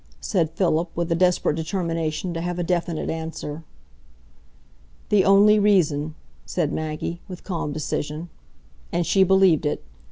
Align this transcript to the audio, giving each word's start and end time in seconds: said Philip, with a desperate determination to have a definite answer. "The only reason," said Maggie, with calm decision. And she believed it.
said 0.19 0.49
Philip, 0.53 0.89
with 0.97 1.11
a 1.11 1.15
desperate 1.15 1.55
determination 1.55 2.33
to 2.33 2.41
have 2.41 2.57
a 2.57 2.63
definite 2.63 3.07
answer. 3.11 3.61
"The 5.09 5.23
only 5.25 5.59
reason," 5.59 6.15
said 6.43 6.73
Maggie, 6.73 7.21
with 7.27 7.43
calm 7.43 7.71
decision. 7.71 8.29
And 8.91 9.05
she 9.05 9.23
believed 9.23 9.63
it. 9.67 9.83